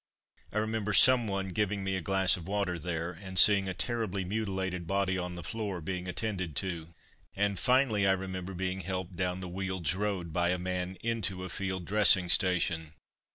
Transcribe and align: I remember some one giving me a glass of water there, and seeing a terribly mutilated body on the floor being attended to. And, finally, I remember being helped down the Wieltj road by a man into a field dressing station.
I 0.51 0.57
remember 0.57 0.93
some 0.93 1.27
one 1.27 1.49
giving 1.49 1.83
me 1.83 1.95
a 1.95 2.01
glass 2.01 2.35
of 2.35 2.47
water 2.47 2.79
there, 2.79 3.11
and 3.11 3.37
seeing 3.37 3.69
a 3.69 3.73
terribly 3.75 4.25
mutilated 4.25 4.87
body 4.87 5.15
on 5.15 5.35
the 5.35 5.43
floor 5.43 5.79
being 5.79 6.07
attended 6.07 6.55
to. 6.55 6.95
And, 7.35 7.59
finally, 7.59 8.07
I 8.07 8.13
remember 8.13 8.55
being 8.55 8.79
helped 8.81 9.15
down 9.15 9.41
the 9.41 9.47
Wieltj 9.47 9.95
road 9.95 10.33
by 10.33 10.49
a 10.49 10.57
man 10.57 10.95
into 11.03 11.43
a 11.43 11.49
field 11.49 11.85
dressing 11.85 12.29
station. 12.29 12.93